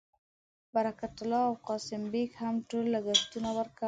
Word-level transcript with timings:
برکت 0.73 1.13
الله 1.21 1.41
او 1.47 1.53
قاسم 1.67 2.01
بېګ 2.11 2.31
هم 2.41 2.55
ټول 2.69 2.85
لګښتونه 2.95 3.49
ورکول. 3.57 3.79